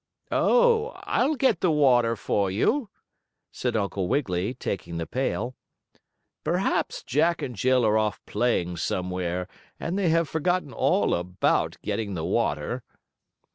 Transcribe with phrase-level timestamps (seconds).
[0.31, 2.89] "Oh, I'll get the water for you,"
[3.51, 5.53] said Uncle Wiggily, taking the pail.
[6.43, 9.47] "Perhaps Jack and Jill are off playing somewhere,
[9.79, 12.81] and they have forgotten all about getting the water."